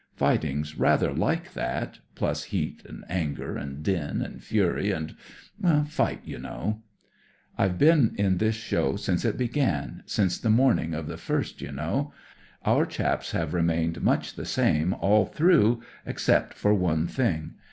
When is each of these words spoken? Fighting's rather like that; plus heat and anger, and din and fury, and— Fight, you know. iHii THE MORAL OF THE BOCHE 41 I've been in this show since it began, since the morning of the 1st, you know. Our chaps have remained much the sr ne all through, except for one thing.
Fighting's 0.15 0.79
rather 0.79 1.13
like 1.13 1.53
that; 1.53 1.99
plus 2.15 2.45
heat 2.45 2.81
and 2.89 3.05
anger, 3.07 3.55
and 3.55 3.83
din 3.83 4.23
and 4.23 4.41
fury, 4.41 4.89
and— 4.89 5.15
Fight, 5.87 6.21
you 6.25 6.39
know. 6.39 6.81
iHii 7.59 7.67
THE 7.67 7.67
MORAL 7.67 7.69
OF 7.69 7.69
THE 7.69 7.69
BOCHE 7.69 7.69
41 7.69 7.69
I've 7.69 7.77
been 7.77 8.15
in 8.15 8.37
this 8.39 8.55
show 8.55 8.95
since 8.95 9.25
it 9.25 9.37
began, 9.37 10.01
since 10.07 10.39
the 10.39 10.49
morning 10.49 10.95
of 10.95 11.05
the 11.05 11.17
1st, 11.17 11.61
you 11.61 11.71
know. 11.71 12.11
Our 12.65 12.87
chaps 12.87 13.33
have 13.33 13.53
remained 13.53 14.01
much 14.01 14.33
the 14.33 14.45
sr 14.45 14.87
ne 14.87 14.93
all 14.95 15.27
through, 15.27 15.83
except 16.07 16.55
for 16.55 16.73
one 16.73 17.05
thing. 17.05 17.53